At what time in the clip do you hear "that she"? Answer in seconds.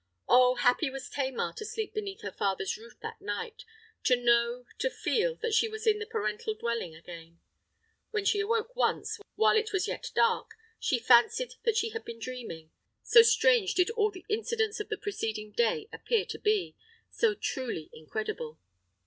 5.35-5.67, 11.65-11.89